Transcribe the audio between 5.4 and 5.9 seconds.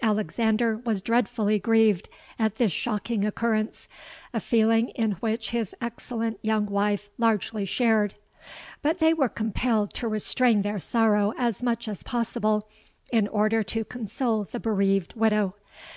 his